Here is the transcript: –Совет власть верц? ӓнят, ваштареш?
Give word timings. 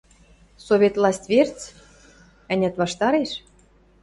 –Совет 0.65 0.93
власть 0.99 1.27
верц? 1.31 1.59
ӓнят, 2.51 2.75
ваштареш? 2.81 3.31